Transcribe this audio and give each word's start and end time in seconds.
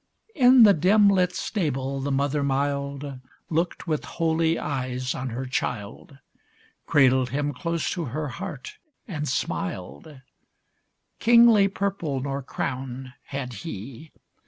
In 0.33 0.63
the 0.63 0.73
dim 0.73 1.09
lit 1.09 1.35
stable 1.35 1.99
the 1.99 2.11
mother 2.11 2.41
mild 2.41 3.19
Looked 3.51 3.85
with 3.85 4.03
holy 4.03 4.57
eyes 4.57 5.13
on 5.13 5.29
her 5.29 5.45
child. 5.45 6.17
Cradled 6.87 7.29
him 7.29 7.53
close 7.53 7.87
to 7.91 8.05
her 8.05 8.27
heart 8.29 8.77
and 9.07 9.29
smiled; 9.29 10.21
Kingly 11.19 11.67
purple 11.67 12.19
nor 12.19 12.41
crown 12.41 13.13
had 13.25 13.53
he. 13.61 14.11